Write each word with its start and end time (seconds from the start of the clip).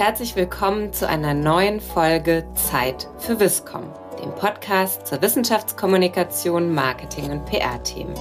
herzlich 0.00 0.34
willkommen 0.34 0.94
zu 0.94 1.06
einer 1.06 1.34
neuen 1.34 1.78
Folge 1.78 2.46
Zeit 2.54 3.06
für 3.18 3.38
Wisscom, 3.38 3.82
dem 4.18 4.34
Podcast 4.34 5.06
zur 5.06 5.20
Wissenschaftskommunikation, 5.20 6.72
Marketing 6.72 7.30
und 7.30 7.44
PR-Themen. 7.44 8.14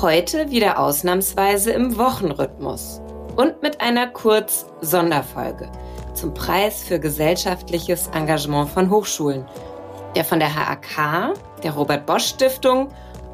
Heute 0.00 0.52
wieder 0.52 0.78
ausnahmsweise 0.78 1.72
im 1.72 1.98
Wochenrhythmus 1.98 3.00
und 3.34 3.60
mit 3.60 3.80
einer 3.80 4.06
Kurz-Sonderfolge 4.06 5.68
zum 6.14 6.32
Preis 6.32 6.84
für 6.84 7.00
gesellschaftliches 7.00 8.06
Engagement 8.14 8.70
von 8.70 8.88
Hochschulen, 8.88 9.44
der 10.14 10.24
von 10.24 10.38
der 10.38 10.54
HAK, 10.54 11.34
der 11.64 11.72
Robert 11.72 12.06
Bosch 12.06 12.26
Stiftung 12.26 12.86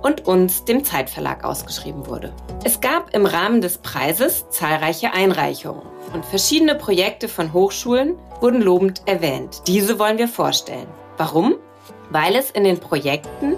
und 0.06 0.24
uns, 0.24 0.64
dem 0.64 0.84
Zeitverlag, 0.84 1.42
ausgeschrieben 1.42 2.06
wurde. 2.06 2.32
Es 2.62 2.80
gab 2.80 3.12
im 3.12 3.26
Rahmen 3.26 3.60
des 3.60 3.78
Preises 3.78 4.48
zahlreiche 4.50 5.12
Einreichungen 5.12 5.82
und 6.14 6.24
verschiedene 6.24 6.76
Projekte 6.76 7.26
von 7.26 7.52
Hochschulen 7.52 8.16
wurden 8.40 8.62
lobend 8.62 9.02
erwähnt. 9.06 9.62
Diese 9.66 9.98
wollen 9.98 10.18
wir 10.18 10.28
vorstellen. 10.28 10.86
Warum? 11.16 11.56
Weil 12.10 12.36
es 12.36 12.52
in 12.52 12.62
den 12.62 12.78
Projekten 12.78 13.56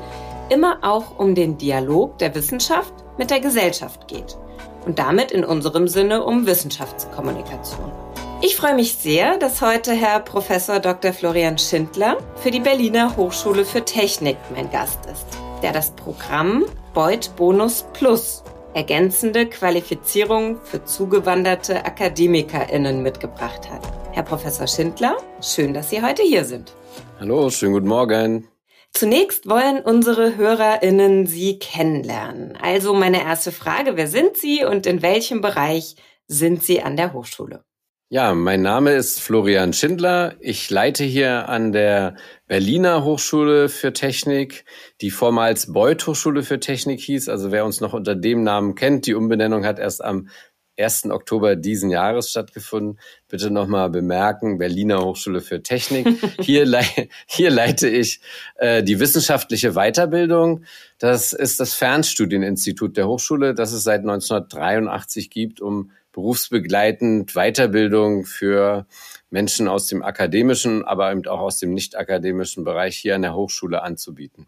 immer 0.49 0.79
auch 0.81 1.19
um 1.19 1.35
den 1.35 1.59
Dialog 1.59 2.17
der 2.17 2.35
Wissenschaft 2.35 2.95
mit 3.19 3.31
der 3.31 3.41
Gesellschaft 3.41 4.09
geht 4.09 4.39
und 4.87 4.99
damit 4.99 5.31
in 5.33 5.45
unserem 5.45 5.87
Sinne 5.87 6.25
um 6.25 6.47
Wissenschaftskommunikation. 6.47 7.93
Ich 8.41 8.57
freue 8.57 8.75
mich 8.75 8.95
sehr, 8.95 9.37
dass 9.37 9.61
heute 9.61 9.93
Herr 9.93 10.21
Professor 10.21 10.81
Dr. 10.81 11.13
Florian 11.13 11.59
Schindler 11.59 12.17
für 12.37 12.51
die 12.51 12.61
Berliner 12.61 13.19
Hochschule 13.19 13.67
für 13.67 13.85
Technik 13.85 14.39
mein 14.55 14.71
Gast 14.71 15.01
ist, 15.05 15.27
der 15.61 15.73
das 15.73 15.91
Programm 15.93 16.65
Beuth 16.95 17.35
Bonus 17.37 17.85
Plus 17.93 18.43
ergänzende 18.75 19.47
Qualifizierung 19.47 20.61
für 20.63 20.85
zugewanderte 20.85 21.85
AkademikerInnen 21.85 23.03
mitgebracht 23.03 23.69
hat. 23.71 23.83
Herr 24.13 24.23
Professor 24.23 24.67
Schindler, 24.67 25.17
schön, 25.43 25.75
dass 25.75 25.91
Sie 25.91 26.03
heute 26.03 26.23
hier 26.23 26.45
sind. 26.45 26.75
Hallo, 27.19 27.51
schönen 27.51 27.73
guten 27.73 27.89
Morgen. 27.89 28.49
Zunächst 28.93 29.49
wollen 29.49 29.81
unsere 29.81 30.37
HörerInnen 30.37 31.27
Sie 31.27 31.59
kennenlernen. 31.59 32.57
Also 32.61 32.95
meine 32.95 33.23
erste 33.23 33.53
Frage, 33.53 33.97
wer 33.97 34.09
sind 34.09 34.37
Sie 34.37 34.65
und 34.65 34.87
in 34.87 35.03
welchem 35.03 35.41
Bereich 35.41 35.97
sind 36.27 36.63
Sie 36.63 36.83
an 36.83 36.97
der 36.97 37.13
Hochschule? 37.13 37.65
Ja, 38.11 38.33
mein 38.33 38.63
Name 38.63 38.93
ist 38.93 39.21
Florian 39.21 39.75
Schindler. 39.75 40.35
Ich 40.41 40.71
leite 40.71 41.05
hier 41.05 41.51
an 41.51 41.73
der 41.73 42.17
Berliner 42.47 43.05
Hochschule 43.05 43.69
für 43.69 43.93
Technik, 43.93 44.65
die 45.03 45.11
vormals 45.11 45.75
Beuth 45.75 46.07
Hochschule 46.07 46.43
für 46.43 46.59
Technik 46.59 47.01
hieß. 47.01 47.29
Also 47.29 47.53
wer 47.53 47.67
uns 47.67 47.83
noch 47.83 47.93
unter 47.93 48.15
dem 48.15 48.45
Namen 48.45 48.77
kennt, 48.77 49.05
die 49.05 49.13
Umbenennung 49.13 49.67
hat 49.67 49.79
erst 49.79 50.03
am 50.03 50.31
1. 50.79 51.11
Oktober 51.11 51.55
diesen 51.55 51.91
Jahres 51.91 52.31
stattgefunden. 52.31 52.99
Bitte 53.29 53.51
nochmal 53.51 53.91
bemerken, 53.91 54.57
Berliner 54.57 55.05
Hochschule 55.05 55.43
für 55.43 55.63
Technik. 55.63 56.07
Hier, 56.41 56.65
le 56.65 56.81
hier 57.27 57.51
leite 57.51 57.91
ich 57.91 58.23
äh, 58.57 58.83
die 58.83 59.01
wissenschaftliche 59.01 59.73
Weiterbildung. 59.73 60.65
Das 60.99 61.35
ist 61.35 61.61
das 61.61 61.75
Fernstudieninstitut 61.75 62.97
der 62.97 63.07
Hochschule, 63.07 63.55
das 63.55 63.73
es 63.73 63.85
seit 63.85 64.01
1983 64.01 65.29
gibt, 65.29 65.61
um 65.61 65.91
berufsbegleitend 66.13 67.35
Weiterbildung 67.35 68.25
für 68.25 68.87
Menschen 69.31 69.69
aus 69.69 69.87
dem 69.87 70.03
akademischen, 70.03 70.85
aber 70.85 71.13
eben 71.13 71.27
auch 71.27 71.41
aus 71.41 71.59
dem 71.59 71.75
nicht 71.75 71.97
akademischen 71.97 72.65
Bereich 72.65 72.97
hier 72.97 73.15
an 73.15 73.23
der 73.23 73.35
Hochschule 73.35 73.83
anzubieten. 73.83 74.47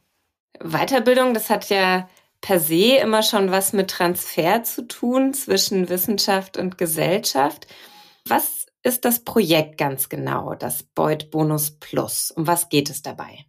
Weiterbildung, 0.60 1.34
das 1.34 1.50
hat 1.50 1.70
ja 1.70 2.08
per 2.40 2.58
se 2.58 2.96
immer 2.96 3.22
schon 3.22 3.50
was 3.50 3.72
mit 3.72 3.90
Transfer 3.90 4.62
zu 4.62 4.86
tun 4.86 5.34
zwischen 5.34 5.88
Wissenschaft 5.88 6.56
und 6.56 6.78
Gesellschaft. 6.78 7.66
Was 8.26 8.66
ist 8.82 9.04
das 9.04 9.20
Projekt 9.20 9.78
ganz 9.78 10.08
genau, 10.08 10.54
das 10.54 10.82
Beuth 10.82 11.30
Bonus 11.30 11.72
Plus? 11.72 12.30
Um 12.30 12.46
was 12.46 12.68
geht 12.68 12.88
es 12.88 13.02
dabei? 13.02 13.44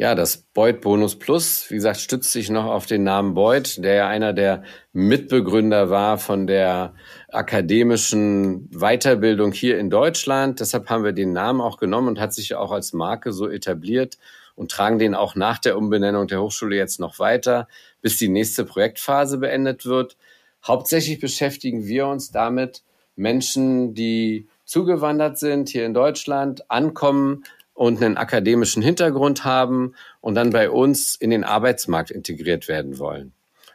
Ja, 0.00 0.14
das 0.14 0.36
Beuth 0.36 0.80
Bonus 0.80 1.18
Plus, 1.18 1.68
wie 1.70 1.74
gesagt, 1.74 1.98
stützt 1.98 2.30
sich 2.30 2.50
noch 2.50 2.66
auf 2.66 2.86
den 2.86 3.02
Namen 3.02 3.34
Beuth, 3.34 3.82
der 3.82 3.94
ja 3.94 4.08
einer 4.08 4.32
der 4.32 4.62
Mitbegründer 4.92 5.90
war 5.90 6.18
von 6.18 6.46
der 6.46 6.94
akademischen 7.32 8.70
Weiterbildung 8.70 9.50
hier 9.50 9.76
in 9.76 9.90
Deutschland. 9.90 10.60
Deshalb 10.60 10.88
haben 10.88 11.02
wir 11.02 11.10
den 11.10 11.32
Namen 11.32 11.60
auch 11.60 11.78
genommen 11.78 12.06
und 12.06 12.20
hat 12.20 12.32
sich 12.32 12.50
ja 12.50 12.60
auch 12.60 12.70
als 12.70 12.92
Marke 12.92 13.32
so 13.32 13.48
etabliert 13.48 14.18
und 14.54 14.70
tragen 14.70 15.00
den 15.00 15.16
auch 15.16 15.34
nach 15.34 15.58
der 15.58 15.76
Umbenennung 15.76 16.28
der 16.28 16.42
Hochschule 16.42 16.76
jetzt 16.76 17.00
noch 17.00 17.18
weiter, 17.18 17.66
bis 18.00 18.18
die 18.18 18.28
nächste 18.28 18.64
Projektphase 18.64 19.38
beendet 19.38 19.84
wird. 19.84 20.16
Hauptsächlich 20.64 21.18
beschäftigen 21.18 21.86
wir 21.86 22.06
uns 22.06 22.30
damit, 22.30 22.84
Menschen, 23.16 23.94
die 23.94 24.46
zugewandert 24.64 25.38
sind 25.38 25.70
hier 25.70 25.86
in 25.86 25.94
Deutschland, 25.94 26.70
ankommen, 26.70 27.42
und 27.78 28.02
einen 28.02 28.16
akademischen 28.16 28.82
Hintergrund 28.82 29.44
haben 29.44 29.94
und 30.20 30.34
dann 30.34 30.50
bei 30.50 30.68
uns 30.68 31.14
in 31.14 31.30
den 31.30 31.44
Arbeitsmarkt 31.44 32.10
integriert 32.10 32.66
werden 32.66 32.98
wollen. 32.98 33.34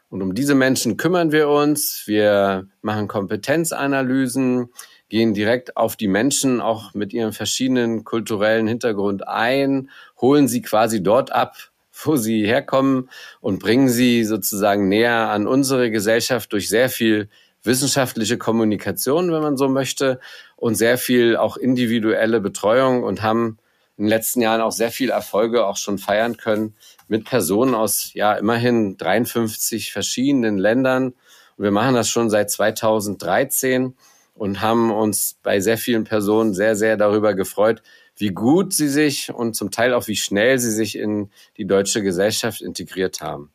Und 0.09 0.21
um 0.21 0.35
diese 0.35 0.55
Menschen 0.55 0.97
kümmern 0.97 1.31
wir 1.31 1.47
uns. 1.47 2.03
Wir 2.05 2.67
machen 2.81 3.07
Kompetenzanalysen, 3.07 4.73
gehen 5.07 5.33
direkt 5.33 5.77
auf 5.77 5.95
die 5.95 6.09
Menschen 6.09 6.59
auch 6.59 6.93
mit 6.93 7.13
ihrem 7.13 7.31
verschiedenen 7.31 8.03
kulturellen 8.03 8.67
Hintergrund 8.67 9.25
ein, 9.25 9.89
holen 10.19 10.49
sie 10.49 10.61
quasi 10.61 11.01
dort 11.01 11.31
ab, 11.31 11.55
wo 12.03 12.17
sie 12.17 12.45
herkommen 12.45 13.09
und 13.39 13.59
bringen 13.59 13.87
sie 13.87 14.25
sozusagen 14.25 14.89
näher 14.89 15.29
an 15.29 15.47
unsere 15.47 15.91
Gesellschaft 15.91 16.51
durch 16.51 16.67
sehr 16.67 16.89
viel 16.89 17.29
wissenschaftliche 17.63 18.37
Kommunikation, 18.37 19.31
wenn 19.31 19.41
man 19.41 19.55
so 19.55 19.69
möchte, 19.69 20.19
und 20.57 20.75
sehr 20.75 20.97
viel 20.97 21.37
auch 21.37 21.55
individuelle 21.55 22.41
Betreuung 22.41 23.03
und 23.03 23.21
haben 23.21 23.59
in 23.97 24.05
den 24.05 24.09
letzten 24.09 24.41
Jahren 24.41 24.61
auch 24.61 24.71
sehr 24.71 24.91
viel 24.91 25.11
Erfolge 25.11 25.65
auch 25.65 25.77
schon 25.77 25.97
feiern 25.97 26.37
können 26.37 26.75
mit 27.07 27.25
Personen 27.25 27.75
aus 27.75 28.11
ja 28.13 28.33
immerhin 28.33 28.97
53 28.97 29.91
verschiedenen 29.91 30.57
Ländern. 30.57 31.13
Und 31.57 31.63
wir 31.63 31.71
machen 31.71 31.93
das 31.93 32.09
schon 32.09 32.29
seit 32.29 32.49
2013 32.49 33.95
und 34.33 34.61
haben 34.61 34.91
uns 34.91 35.37
bei 35.43 35.59
sehr 35.59 35.77
vielen 35.77 36.05
Personen 36.05 36.53
sehr, 36.53 36.75
sehr 36.75 36.97
darüber 36.97 37.35
gefreut, 37.35 37.83
wie 38.17 38.29
gut 38.29 38.73
sie 38.73 38.87
sich 38.87 39.33
und 39.33 39.55
zum 39.55 39.71
Teil 39.71 39.93
auch 39.93 40.07
wie 40.07 40.15
schnell 40.15 40.59
sie 40.59 40.71
sich 40.71 40.97
in 40.97 41.31
die 41.57 41.65
deutsche 41.65 42.01
Gesellschaft 42.01 42.61
integriert 42.61 43.21
haben. 43.21 43.51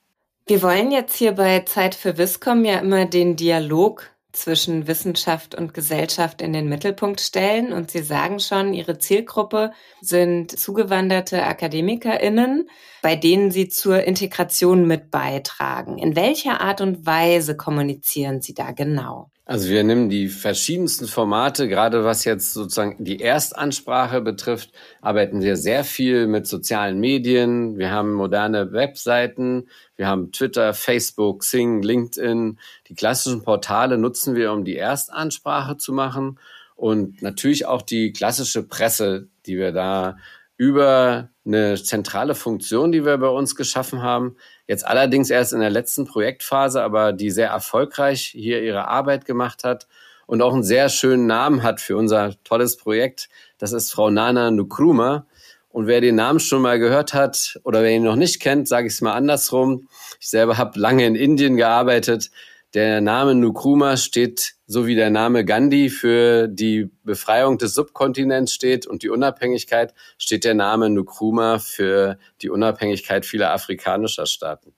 Wir 0.47 0.63
wollen 0.63 0.91
jetzt 0.91 1.17
hier 1.17 1.33
bei 1.33 1.61
Zeit 1.61 1.95
für 1.95 2.17
Wiscom 2.17 2.65
ja 2.65 2.79
immer 2.79 3.05
den 3.07 3.37
Dialog 3.37 4.11
zwischen 4.33 4.87
Wissenschaft 4.87 5.55
und 5.55 5.73
Gesellschaft 5.75 6.43
in 6.43 6.53
den 6.53 6.69
Mittelpunkt 6.69 7.21
stellen. 7.21 7.73
Und 7.73 7.91
Sie 7.91 8.03
sagen 8.03 8.41
schon, 8.41 8.75
Ihre 8.75 8.99
Zielgruppe 8.99 9.73
sind 10.01 10.59
zugewanderte 10.59 11.45
AkademikerInnen, 11.45 12.69
bei 13.03 13.17
denen 13.17 13.51
Sie 13.51 13.69
zur 13.69 14.05
Integration 14.05 14.87
mit 14.87 15.11
beitragen. 15.11 15.99
In 15.99 16.17
welcher 16.17 16.61
Art 16.61 16.81
und 16.81 17.07
Weise 17.07 17.57
kommunizieren 17.57 18.41
Sie 18.43 18.55
da 18.55 18.73
genau? 18.73 19.31
Also 19.49 19.71
wir 19.71 19.83
nehmen 19.83 20.11
die 20.11 20.29
verschiedensten 20.29 21.07
Formate, 21.07 21.69
gerade 21.69 22.05
was 22.05 22.27
jetzt 22.27 22.53
sozusagen 22.53 23.03
die 23.03 23.23
Erstansprache 23.23 24.21
betrifft, 24.21 24.73
arbeiten 25.01 25.41
wir 25.41 25.57
sehr 25.57 25.85
viel 25.85 26.27
mit 26.27 26.47
sozialen 26.47 27.01
Medien. 27.01 27.79
Wir 27.79 27.91
haben 27.91 28.13
moderne 28.13 28.73
Webseiten, 28.73 29.69
wir 29.97 30.07
haben 30.07 30.33
Twitter, 30.33 30.75
Facebook, 30.75 31.45
Sing, 31.45 31.81
LinkedIn. 31.81 32.59
Die 32.89 32.95
klassischen 32.95 33.43
Portale 33.43 33.97
nutzen 33.97 34.35
wir, 34.35 34.53
um 34.53 34.67
die 34.67 34.77
Erstansprache 34.77 35.79
zu 35.79 35.95
machen 35.95 36.39
und 36.77 37.23
natürlich 37.23 37.65
auch 37.65 37.81
die 37.81 38.13
klassische 38.13 38.63
Presse, 38.63 39.29
die 39.47 39.57
wir 39.57 39.73
da 39.73 40.19
über 40.59 41.31
eine 41.47 41.83
zentrale 41.83 42.35
Funktion, 42.35 42.93
die 42.93 43.07
wir 43.07 43.17
bei 43.17 43.29
uns 43.29 43.55
geschaffen 43.55 44.03
haben. 44.03 44.37
Jetzt 44.67 44.87
allerdings 44.87 45.31
erst 45.31 45.55
in 45.55 45.61
der 45.61 45.71
letzten 45.71 46.05
Projektphase, 46.05 46.83
aber 46.83 47.15
die 47.15 47.31
sehr 47.31 47.49
erfolgreich 47.49 48.33
hier 48.35 48.61
ihre 48.63 48.89
Arbeit 48.89 49.25
gemacht 49.25 49.65
hat 49.65 49.87
und 50.27 50.43
auch 50.43 50.53
einen 50.53 50.65
sehr 50.65 50.91
schönen 50.91 51.27
Namen 51.27 51.63
hat 51.63 51.81
für 51.81 51.97
unser 51.97 52.35
tolles 52.43 52.77
Projekt. 52.77 53.31
Das 53.57 53.73
ist 53.73 53.93
Frau 53.93 54.11
Nana 54.11 54.51
Nukruma. 54.51 55.27
Und 55.71 55.87
wer 55.87 56.01
den 56.01 56.17
Namen 56.17 56.41
schon 56.41 56.63
mal 56.63 56.79
gehört 56.79 57.15
hat 57.15 57.61
oder 57.63 57.83
wer 57.83 57.93
ihn 57.93 58.03
noch 58.03 58.17
nicht 58.17 58.41
kennt, 58.41 58.67
sage 58.67 58.89
ich 58.89 58.95
es 58.95 59.01
mal 59.01 59.15
andersrum. 59.15 59.89
Ich 60.21 60.29
selber 60.29 60.59
habe 60.59 60.79
lange 60.79 61.07
in 61.07 61.15
Indien 61.15 61.57
gearbeitet. 61.57 62.31
Der 62.75 63.01
Name 63.01 63.35
Nkrumah 63.35 63.97
steht, 63.97 64.55
so 64.67 64.87
wie 64.87 64.95
der 64.95 65.09
Name 65.09 65.47
Gandhi 65.47 65.89
für 65.89 66.49
die 66.49 66.91
Befreiung 67.03 67.57
des 67.57 67.73
Subkontinents 67.73 68.53
steht 68.53 68.87
und 68.87 69.03
die 69.03 69.09
Unabhängigkeit, 69.09 69.95
steht 70.19 70.45
der 70.45 70.55
Name 70.55 70.91
Nkrumah 70.91 71.61
für 71.61 72.19
die 72.43 72.51
Unabhängigkeit 72.51 73.25
vieler 73.25 73.53
afrikanischer 73.53 74.27
Staaten. 74.27 74.75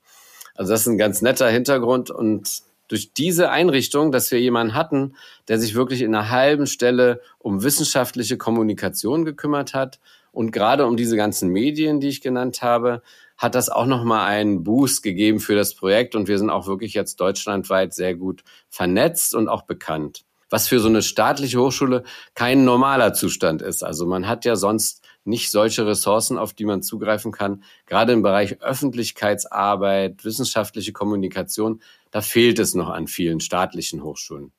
Also 0.54 0.72
das 0.72 0.82
ist 0.82 0.86
ein 0.86 0.98
ganz 0.98 1.20
netter 1.20 1.48
Hintergrund 1.48 2.10
und 2.10 2.62
durch 2.86 3.12
diese 3.12 3.50
Einrichtung, 3.50 4.12
dass 4.12 4.30
wir 4.30 4.40
jemanden 4.40 4.74
hatten, 4.74 5.16
der 5.48 5.58
sich 5.58 5.74
wirklich 5.74 6.02
in 6.02 6.14
einer 6.14 6.30
halben 6.30 6.66
Stelle 6.66 7.20
um 7.38 7.62
wissenschaftliche 7.62 8.36
Kommunikation 8.36 9.24
gekümmert 9.24 9.74
hat 9.74 9.98
und 10.32 10.52
gerade 10.52 10.86
um 10.86 10.96
diese 10.96 11.16
ganzen 11.16 11.50
Medien, 11.50 12.00
die 12.00 12.08
ich 12.08 12.20
genannt 12.20 12.62
habe, 12.62 13.02
hat 13.40 13.54
das 13.54 13.70
auch 13.70 13.86
nochmal 13.86 14.28
einen 14.28 14.62
Boost 14.62 15.02
gegeben 15.02 15.40
für 15.40 15.56
das 15.56 15.74
Projekt 15.74 16.14
und 16.14 16.28
wir 16.28 16.38
sind 16.38 16.50
auch 16.50 16.66
wirklich 16.66 16.92
jetzt 16.92 17.20
deutschlandweit 17.20 17.94
sehr 17.94 18.14
gut 18.14 18.44
vernetzt 18.68 19.34
und 19.34 19.48
auch 19.48 19.62
bekannt. 19.62 20.24
was 20.50 20.66
für 20.66 20.80
so 20.80 20.88
eine 20.88 21.00
staatliche 21.00 21.60
Hochschule 21.60 22.02
kein 22.34 22.64
normaler 22.64 23.14
Zustand 23.14 23.62
ist. 23.62 23.82
Also 23.84 24.04
man 24.04 24.26
hat 24.26 24.44
ja 24.44 24.56
sonst 24.56 25.02
nicht 25.24 25.50
solche 25.50 25.86
Ressourcen, 25.86 26.38
auf 26.38 26.52
die 26.52 26.64
man 26.64 26.82
zugreifen 26.82 27.30
kann. 27.30 27.62
Gerade 27.86 28.12
im 28.12 28.22
Bereich 28.22 28.60
Öffentlichkeitsarbeit, 28.60 30.24
wissenschaftliche 30.24 30.92
Kommunikation, 30.92 31.80
da 32.10 32.20
fehlt 32.20 32.58
es 32.58 32.74
noch 32.74 32.88
an 32.88 33.06
vielen 33.06 33.40
staatlichen 33.40 34.02
Hochschulen. 34.02 34.52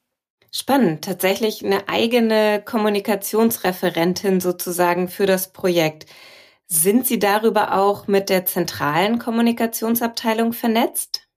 Spannend, 0.54 1.04
tatsächlich 1.04 1.64
eine 1.64 1.88
eigene 1.88 2.62
Kommunikationsreferentin 2.64 4.40
sozusagen 4.40 5.08
für 5.08 5.26
das 5.26 5.52
Projekt. 5.54 6.06
Sind 6.74 7.06
Sie 7.06 7.20
darüber 7.20 7.78
auch 7.78 8.08
mit 8.08 8.30
der 8.30 8.46
zentralen 8.46 9.20
Kommunikationsabteilung 9.20 10.54
vernetzt? 10.54 11.28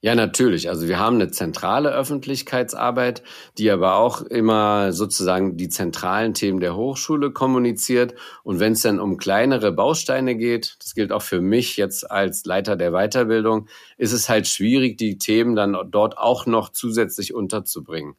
Ja, 0.00 0.14
natürlich. 0.14 0.70
Also 0.70 0.88
wir 0.88 0.98
haben 0.98 1.16
eine 1.16 1.30
zentrale 1.30 1.90
Öffentlichkeitsarbeit, 1.90 3.22
die 3.58 3.70
aber 3.70 3.96
auch 3.96 4.22
immer 4.22 4.94
sozusagen 4.94 5.58
die 5.58 5.68
zentralen 5.68 6.32
Themen 6.32 6.60
der 6.60 6.74
Hochschule 6.74 7.32
kommuniziert. 7.32 8.14
Und 8.44 8.60
wenn 8.60 8.72
es 8.72 8.80
dann 8.80 8.98
um 8.98 9.18
kleinere 9.18 9.72
Bausteine 9.72 10.36
geht, 10.36 10.76
das 10.80 10.94
gilt 10.94 11.12
auch 11.12 11.20
für 11.20 11.42
mich 11.42 11.76
jetzt 11.76 12.10
als 12.10 12.46
Leiter 12.46 12.74
der 12.74 12.92
Weiterbildung, 12.92 13.68
ist 13.98 14.12
es 14.12 14.30
halt 14.30 14.48
schwierig, 14.48 14.96
die 14.96 15.18
Themen 15.18 15.54
dann 15.54 15.76
dort 15.90 16.16
auch 16.16 16.46
noch 16.46 16.70
zusätzlich 16.70 17.34
unterzubringen. 17.34 18.16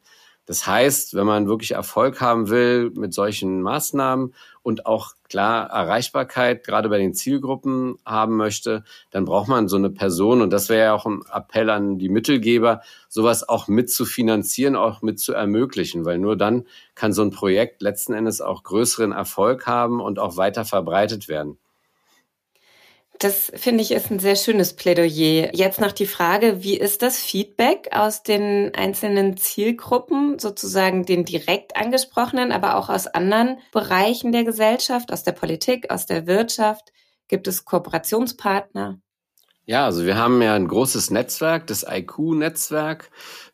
Das 0.50 0.66
heißt, 0.66 1.14
wenn 1.14 1.28
man 1.28 1.48
wirklich 1.48 1.74
Erfolg 1.74 2.22
haben 2.22 2.50
will 2.50 2.90
mit 2.96 3.14
solchen 3.14 3.62
Maßnahmen 3.62 4.34
und 4.64 4.88
auch 4.88 5.14
klar 5.30 5.70
Erreichbarkeit 5.70 6.64
gerade 6.64 6.90
bei 6.90 6.98
den 6.98 7.14
Zielgruppen 7.14 8.00
haben 8.04 8.36
möchte, 8.36 8.84
dann 9.12 9.26
braucht 9.26 9.48
man 9.48 9.68
so 9.68 9.78
eine 9.78 9.92
Person 9.92 10.42
und 10.42 10.52
das 10.52 10.68
wäre 10.68 10.86
ja 10.86 10.94
auch 10.96 11.06
ein 11.06 11.22
Appell 11.32 11.70
an 11.70 12.00
die 12.00 12.10
Mittelgeber, 12.10 12.82
sowas 13.10 13.48
auch 13.48 13.68
mit 13.68 13.92
zu 13.92 14.06
finanzieren, 14.06 14.76
auch 14.76 15.04
mit 15.04 15.20
zu 15.20 15.34
ermöglichen, 15.34 16.04
weil 16.04 16.18
nur 16.18 16.36
dann 16.36 16.66
kann 16.96 17.14
so 17.14 17.22
ein 17.22 17.30
Projekt 17.30 17.84
letzten 17.84 18.14
Endes 18.14 18.42
auch 18.42 18.64
größeren 18.64 19.12
Erfolg 19.12 19.68
haben 19.68 20.02
und 20.02 20.18
auch 20.18 20.36
weiter 20.36 20.66
verbreitet 20.66 21.28
werden. 21.28 21.60
Das 23.20 23.52
finde 23.54 23.82
ich 23.82 23.92
ist 23.92 24.10
ein 24.10 24.20
sehr 24.20 24.38
schönes 24.38 24.74
Plädoyer. 24.74 25.54
Jetzt 25.54 25.82
noch 25.82 25.92
die 25.92 26.06
Frage, 26.06 26.64
wie 26.64 26.78
ist 26.78 27.02
das 27.02 27.20
Feedback 27.20 27.90
aus 27.92 28.24
den 28.24 28.74
einzelnen 28.74 29.36
Zielgruppen, 29.36 30.40
sozusagen 30.40 31.06
den 31.06 31.26
direkt 31.26 31.76
angesprochenen, 31.76 32.54
aber 32.54 32.78
auch 32.78 32.88
aus 32.88 33.08
anderen 33.08 33.58
Bereichen 33.74 34.32
der 34.32 34.46
Gesellschaft, 34.46 35.12
aus 35.12 35.26
der 35.26 35.34
Politik, 35.34 35.92
aus 35.92 36.06
der 36.06 36.28
Wirtschaft? 36.28 36.94
Gibt 37.28 37.50
es 37.50 37.66
Kooperationspartner? 37.66 39.02
Ja, 39.66 39.84
also 39.84 40.06
wir 40.06 40.16
haben 40.16 40.42
ja 40.42 40.56
ein 40.56 40.70
großes 40.70 41.12
Netzwerk, 41.12 41.68
das 41.68 41.86
IQ-Netzwerk 41.88 43.12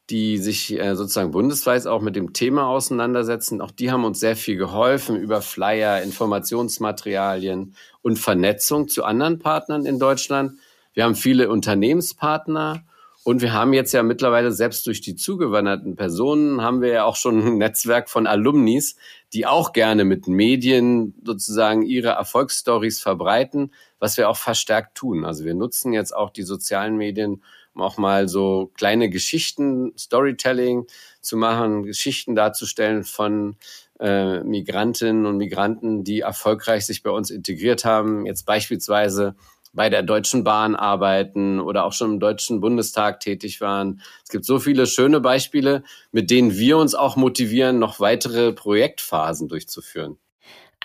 die 0.10 0.38
sich 0.38 0.80
äh, 0.80 0.96
sozusagen 0.96 1.32
bundesweit 1.32 1.88
auch 1.88 2.02
mit 2.02 2.16
dem 2.16 2.34
Thema 2.34 2.68
auseinandersetzen. 2.68 3.62
Auch 3.62 3.72
die 3.72 3.92
haben 3.92 4.06
uns 4.06 4.20
sehr 4.20 4.36
viel 4.36 4.56
geholfen 4.56 5.16
über 5.16 5.42
Flyer, 5.42 6.02
Informationsmaterialien 6.04 7.76
und 8.02 8.20
Vernetzung 8.20 8.88
zu 8.88 9.04
anderen 9.04 9.40
Partnern 9.40 9.86
in 9.86 9.98
Deutschland. 9.98 10.60
Wir 10.94 11.04
haben 11.04 11.16
viele 11.16 11.50
Unternehmenspartner 11.50 12.84
und 13.24 13.42
wir 13.42 13.54
haben 13.54 13.74
jetzt 13.74 13.92
ja 13.92 14.04
mittlerweile 14.04 14.52
selbst 14.52 14.86
durch 14.86 15.02
die 15.02 15.16
zugewanderten 15.16 15.96
Personen 15.96 16.62
haben 16.62 16.82
wir 16.82 16.90
ja 16.90 17.06
auch 17.06 17.16
schon 17.16 17.44
ein 17.44 17.58
Netzwerk 17.58 18.08
von 18.08 18.28
Alumnis, 18.28 18.98
die 19.34 19.48
auch 19.48 19.74
gerne 19.74 20.06
mit 20.06 20.28
Medien 20.28 21.16
sozusagen 21.26 21.82
ihre 21.82 22.10
Erfolgsstories 22.10 23.00
verbreiten, 23.00 23.74
was 23.98 24.18
wir 24.18 24.30
auch 24.30 24.38
verstärkt 24.38 24.96
tun. 24.96 25.26
Also 25.26 25.44
wir 25.44 25.56
nutzen 25.56 25.92
jetzt 25.92 26.16
auch 26.16 26.30
die 26.30 26.44
sozialen 26.44 26.98
Medien, 26.98 27.42
auch 27.76 27.98
mal 27.98 28.28
so 28.28 28.72
kleine 28.76 29.10
Geschichten, 29.10 29.94
Storytelling 29.98 30.86
zu 31.22 31.38
machen, 31.38 31.84
Geschichten 31.84 32.36
darzustellen 32.36 33.04
von 33.04 33.58
äh, 34.00 34.44
Migrantinnen 34.44 35.26
und 35.26 35.38
Migranten, 35.38 36.04
die 36.04 36.22
erfolgreich 36.22 36.86
sich 36.86 37.04
bei 37.04 37.12
uns 37.12 37.30
integriert 37.30 37.86
haben. 37.86 38.26
Jetzt 38.26 38.46
beispielsweise 38.46 39.36
bei 39.76 39.90
der 39.90 40.04
Deutschen 40.04 40.44
Bahn 40.44 40.76
arbeiten 40.76 41.60
oder 41.60 41.84
auch 41.86 41.94
schon 41.94 42.14
im 42.14 42.20
Deutschen 42.20 42.62
Bundestag 42.62 43.20
tätig 43.20 43.62
waren. 43.62 44.02
Es 44.24 44.30
gibt 44.30 44.46
so 44.46 44.58
viele 44.60 44.88
schöne 44.88 45.20
Beispiele, 45.20 45.84
mit 46.12 46.32
denen 46.32 46.56
wir 46.56 46.78
uns 46.78 46.96
auch 46.96 47.18
motivieren, 47.18 47.78
noch 47.78 48.00
weitere 48.00 48.54
Projektphasen 48.54 49.50
durchzuführen. 49.50 50.18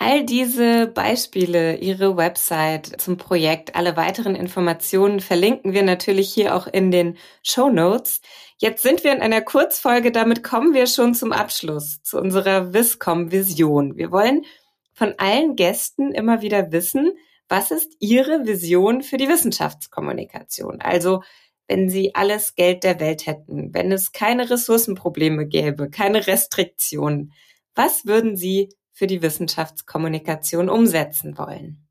All 0.03 0.25
diese 0.25 0.87
Beispiele, 0.87 1.77
Ihre 1.77 2.17
Website 2.17 2.99
zum 2.99 3.17
Projekt, 3.17 3.75
alle 3.75 3.95
weiteren 3.97 4.33
Informationen 4.33 5.19
verlinken 5.19 5.73
wir 5.73 5.83
natürlich 5.83 6.33
hier 6.33 6.55
auch 6.55 6.65
in 6.65 6.89
den 6.89 7.19
Show 7.43 7.69
Notes. 7.69 8.19
Jetzt 8.57 8.81
sind 8.81 9.03
wir 9.03 9.13
in 9.13 9.21
einer 9.21 9.43
Kurzfolge, 9.43 10.11
damit 10.11 10.43
kommen 10.43 10.73
wir 10.73 10.87
schon 10.87 11.13
zum 11.13 11.31
Abschluss, 11.31 12.01
zu 12.01 12.17
unserer 12.17 12.73
Viscom-Vision. 12.73 13.95
Wir 13.95 14.11
wollen 14.11 14.43
von 14.91 15.13
allen 15.19 15.55
Gästen 15.55 16.13
immer 16.13 16.41
wieder 16.41 16.71
wissen, 16.71 17.11
was 17.47 17.69
ist 17.69 17.95
Ihre 17.99 18.47
Vision 18.47 19.03
für 19.03 19.17
die 19.17 19.29
Wissenschaftskommunikation? 19.29 20.81
Also, 20.81 21.21
wenn 21.67 21.91
Sie 21.91 22.15
alles 22.15 22.55
Geld 22.55 22.83
der 22.83 22.99
Welt 22.99 23.27
hätten, 23.27 23.71
wenn 23.75 23.91
es 23.91 24.11
keine 24.11 24.49
Ressourcenprobleme 24.49 25.45
gäbe, 25.45 25.91
keine 25.91 26.25
Restriktionen, 26.25 27.33
was 27.75 28.07
würden 28.07 28.35
Sie 28.35 28.69
für 28.91 29.07
die 29.07 29.21
Wissenschaftskommunikation 29.21 30.69
umsetzen 30.69 31.37
wollen? 31.37 31.87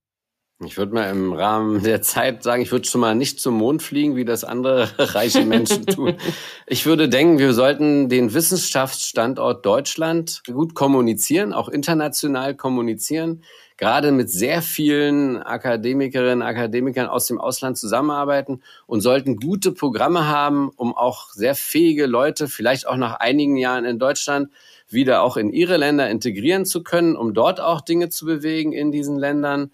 Ich 0.62 0.76
würde 0.76 0.92
mal 0.92 1.08
im 1.08 1.32
Rahmen 1.32 1.82
der 1.82 2.02
Zeit 2.02 2.42
sagen, 2.42 2.60
ich 2.60 2.70
würde 2.70 2.86
schon 2.86 3.00
mal 3.00 3.14
nicht 3.14 3.40
zum 3.40 3.54
Mond 3.54 3.82
fliegen, 3.82 4.14
wie 4.14 4.26
das 4.26 4.44
andere 4.44 4.90
reiche 4.98 5.46
Menschen 5.46 5.86
tun. 5.86 6.16
Ich 6.66 6.84
würde 6.84 7.08
denken, 7.08 7.38
wir 7.38 7.54
sollten 7.54 8.10
den 8.10 8.34
Wissenschaftsstandort 8.34 9.64
Deutschland 9.64 10.42
gut 10.46 10.74
kommunizieren, 10.74 11.54
auch 11.54 11.70
international 11.70 12.54
kommunizieren, 12.54 13.42
gerade 13.80 14.12
mit 14.12 14.30
sehr 14.30 14.60
vielen 14.60 15.42
Akademikerinnen, 15.42 16.42
Akademikern 16.42 17.08
aus 17.08 17.26
dem 17.26 17.40
Ausland 17.40 17.78
zusammenarbeiten 17.78 18.62
und 18.86 19.00
sollten 19.00 19.36
gute 19.36 19.72
Programme 19.72 20.28
haben, 20.28 20.68
um 20.76 20.94
auch 20.94 21.30
sehr 21.30 21.54
fähige 21.54 22.06
Leute, 22.06 22.46
vielleicht 22.46 22.86
auch 22.86 22.96
nach 22.96 23.14
einigen 23.14 23.56
Jahren 23.56 23.86
in 23.86 23.98
Deutschland, 23.98 24.50
wieder 24.86 25.22
auch 25.22 25.38
in 25.38 25.50
ihre 25.50 25.78
Länder 25.78 26.10
integrieren 26.10 26.66
zu 26.66 26.82
können, 26.82 27.16
um 27.16 27.32
dort 27.32 27.58
auch 27.58 27.80
Dinge 27.80 28.10
zu 28.10 28.26
bewegen 28.26 28.72
in 28.72 28.92
diesen 28.92 29.16
Ländern. 29.16 29.70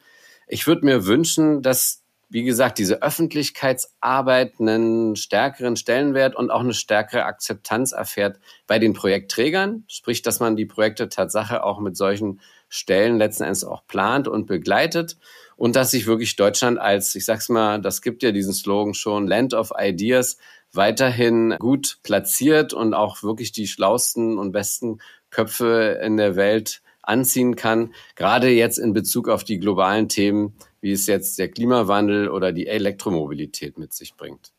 Ich 0.46 0.68
würde 0.68 0.84
mir 0.84 1.06
wünschen, 1.06 1.62
dass, 1.62 2.04
wie 2.28 2.44
gesagt, 2.44 2.78
diese 2.78 3.02
Öffentlichkeitsarbeit 3.02 4.60
einen 4.60 5.16
stärkeren 5.16 5.74
Stellenwert 5.74 6.36
und 6.36 6.50
auch 6.52 6.60
eine 6.60 6.74
stärkere 6.74 7.24
Akzeptanz 7.24 7.90
erfährt 7.90 8.38
bei 8.68 8.78
den 8.78 8.92
Projektträgern. 8.92 9.82
Sprich, 9.88 10.22
dass 10.22 10.38
man 10.38 10.54
die 10.54 10.66
Projekte 10.66 11.08
Tatsache 11.08 11.64
auch 11.64 11.80
mit 11.80 11.96
solchen 11.96 12.40
Stellen 12.68 13.18
letzten 13.18 13.44
Endes 13.44 13.64
auch 13.64 13.86
plant 13.86 14.28
und 14.28 14.46
begleitet 14.46 15.16
und 15.56 15.76
dass 15.76 15.90
sich 15.90 16.06
wirklich 16.06 16.36
Deutschland 16.36 16.78
als, 16.78 17.14
ich 17.14 17.24
sag's 17.24 17.48
mal, 17.48 17.80
das 17.80 18.02
gibt 18.02 18.22
ja 18.22 18.32
diesen 18.32 18.52
Slogan 18.52 18.94
schon, 18.94 19.26
Land 19.26 19.54
of 19.54 19.72
Ideas, 19.78 20.36
weiterhin 20.72 21.56
gut 21.58 21.98
platziert 22.02 22.74
und 22.74 22.94
auch 22.94 23.22
wirklich 23.22 23.52
die 23.52 23.66
schlausten 23.66 24.38
und 24.38 24.52
besten 24.52 24.98
Köpfe 25.30 26.00
in 26.02 26.16
der 26.16 26.36
Welt 26.36 26.82
anziehen 27.02 27.56
kann, 27.56 27.94
gerade 28.16 28.48
jetzt 28.50 28.78
in 28.78 28.92
Bezug 28.92 29.28
auf 29.28 29.44
die 29.44 29.58
globalen 29.58 30.08
Themen, 30.08 30.56
wie 30.80 30.92
es 30.92 31.06
jetzt 31.06 31.38
der 31.38 31.48
Klimawandel 31.48 32.28
oder 32.28 32.52
die 32.52 32.66
Elektromobilität 32.66 33.78
mit 33.78 33.94
sich 33.94 34.14
bringt. 34.14 34.52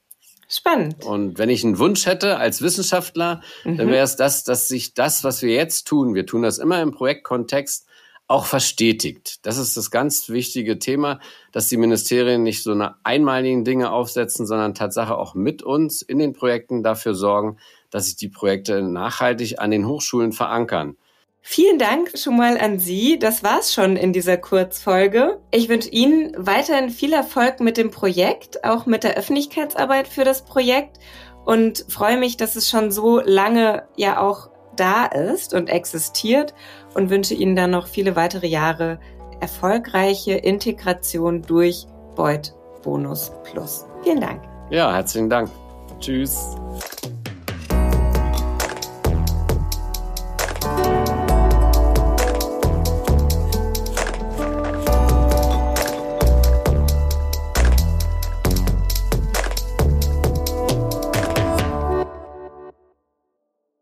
Spannend. 0.50 1.04
Und 1.04 1.38
wenn 1.38 1.50
ich 1.50 1.66
einen 1.66 1.78
Wunsch 1.78 2.06
hätte 2.06 2.38
als 2.38 2.62
Wissenschaftler, 2.62 3.42
mhm. 3.66 3.78
dann 3.78 3.90
wäre 3.90 4.04
es 4.04 4.16
das, 4.16 4.46
dass 4.46 4.70
sich 4.70 4.94
das, 4.94 5.26
was 5.26 5.42
wir 5.42 5.54
jetzt 5.54 5.88
tun, 5.88 6.16
wir 6.16 6.26
tun 6.26 6.42
das 6.42 6.58
immer 6.58 6.82
im 6.82 6.92
Projektkontext, 6.92 7.86
auch 8.28 8.46
verstetigt. 8.46 9.46
Das 9.46 9.58
ist 9.58 9.78
das 9.78 9.90
ganz 9.90 10.30
wichtige 10.30 10.80
Thema, 10.80 11.20
dass 11.52 11.70
die 11.70 11.78
Ministerien 11.78 12.44
nicht 12.44 12.62
so 12.62 12.72
eine 12.72 12.96
einmaligen 13.04 13.64
Dinge 13.64 13.92
aufsetzen, 13.92 14.46
sondern 14.46 14.74
Tatsache 14.74 15.18
auch 15.18 15.34
mit 15.34 15.64
uns 15.64 16.02
in 16.02 16.20
den 16.20 16.34
Projekten 16.34 16.84
dafür 16.84 17.14
sorgen, 17.14 17.58
dass 17.90 18.06
sich 18.06 18.18
die 18.18 18.28
Projekte 18.28 18.82
nachhaltig 18.82 19.60
an 19.60 19.72
den 19.72 19.88
Hochschulen 19.88 20.34
verankern. 20.34 20.98
Vielen 21.42 21.80
Dank 21.80 22.12
schon 22.18 22.36
mal 22.36 22.58
an 22.58 22.78
Sie. 22.78 23.18
Das 23.18 23.42
war's 23.42 23.74
schon 23.74 23.96
in 23.96 24.12
dieser 24.12 24.36
Kurzfolge. 24.36 25.40
Ich 25.52 25.70
wünsche 25.70 25.90
Ihnen 25.90 26.34
weiterhin 26.38 26.90
viel 26.90 27.14
Erfolg 27.14 27.62
mit 27.62 27.78
dem 27.78 27.90
Projekt, 27.90 28.66
auch 28.66 28.86
mit 28.86 29.06
der 29.06 29.16
Öffentlichkeitsarbeit 29.16 30.10
für 30.10 30.26
das 30.26 30.44
Projekt 30.44 30.98
und 31.46 31.86
freue 31.88 32.18
mich, 32.18 32.36
dass 32.36 32.58
es 32.58 32.70
schon 32.70 32.92
so 32.92 33.22
lange 33.22 33.88
ja 33.96 34.20
auch 34.20 34.50
da 34.80 35.06
ist 35.06 35.54
und 35.54 35.68
existiert 35.70 36.54
und 36.94 37.10
wünsche 37.10 37.34
Ihnen 37.34 37.56
dann 37.56 37.72
noch 37.72 37.88
viele 37.88 38.16
weitere 38.16 38.48
Jahre 38.48 39.00
erfolgreiche 39.40 40.34
Integration 40.34 41.42
durch 41.42 41.86
Beut 42.16 42.54
Bonus 42.84 43.32
Plus. 43.44 43.86
Vielen 44.04 44.22
Dank. 44.22 44.42
Ja, 44.70 44.94
herzlichen 44.94 45.30
Dank. 45.30 45.50
Tschüss. 46.00 46.56